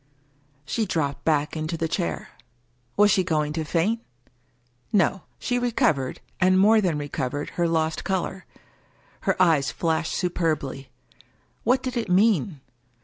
[0.65, 2.29] She dropped back into the chair.
[2.97, 3.99] Was she going to faint?
[4.91, 8.47] No: she recovered, and more than recovered, her lost color.
[9.29, 10.89] Her eyes flashed superbly.
[11.63, 12.61] What did it mean